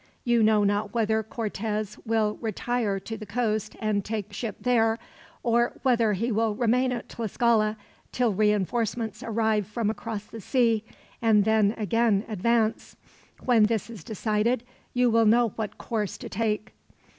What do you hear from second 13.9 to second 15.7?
is decided, you will know